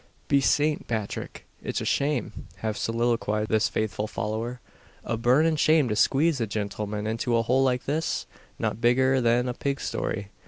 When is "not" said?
8.57-8.81